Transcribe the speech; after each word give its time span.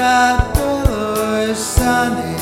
kattoissani. 0.00 2.36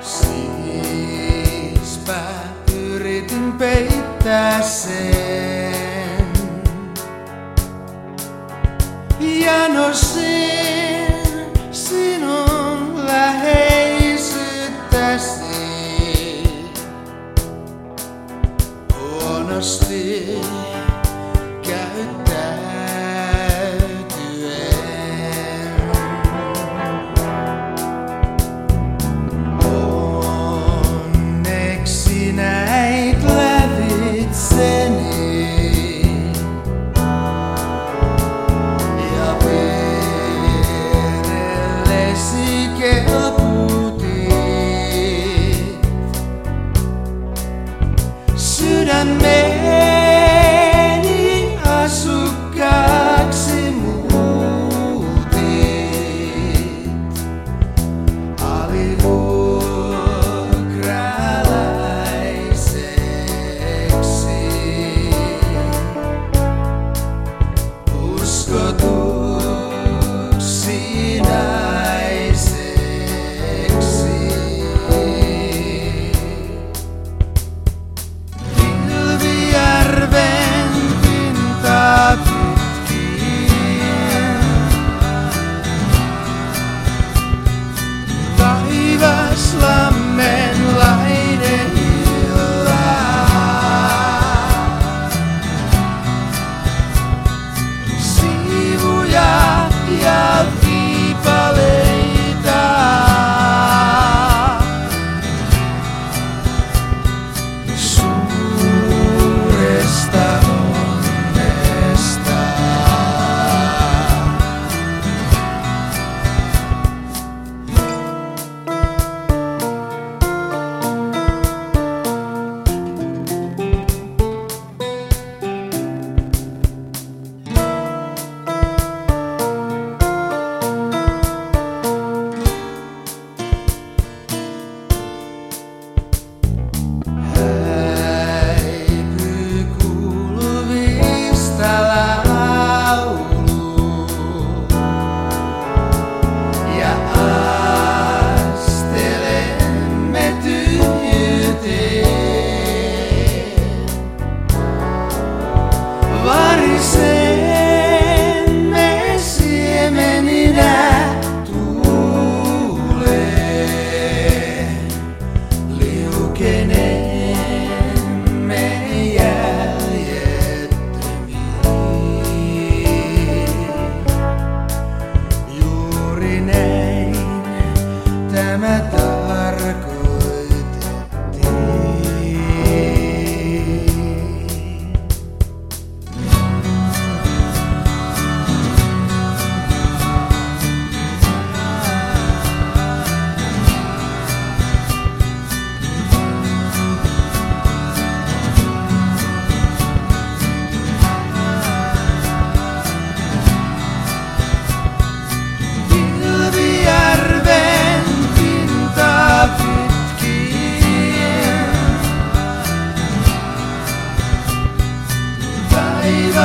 Siispä 0.00 2.22
yritin 2.74 3.52
peittää 3.52 4.62
sen. 4.62 6.26
Ja 9.20 9.68
no 9.68 9.94
se 9.94 10.35
que 42.78 43.35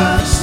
us. 0.02 0.41